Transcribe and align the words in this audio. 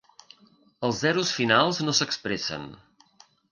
Els 0.87 1.01
zeros 1.01 1.35
finals 1.41 1.83
no 1.87 1.97
s'expressen. 1.99 2.69